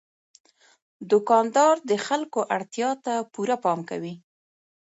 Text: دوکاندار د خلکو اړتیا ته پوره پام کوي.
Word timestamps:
دوکاندار 1.11 1.75
د 1.89 1.91
خلکو 2.07 2.39
اړتیا 2.55 2.89
ته 3.05 3.13
پوره 3.33 3.55
پام 3.63 3.79
کوي. 3.89 4.13